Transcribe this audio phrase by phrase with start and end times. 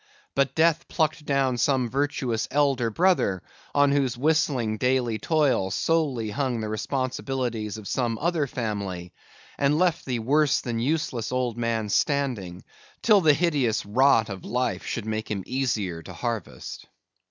[0.33, 3.43] But Death plucked down some virtuous elder brother,
[3.75, 9.13] on whose whistling daily toil solely hung the responsibilities of some other family,
[9.59, 12.63] and left the worse than useless old man standing,
[13.03, 16.87] till the hideous rot of life should make him easier to harvest.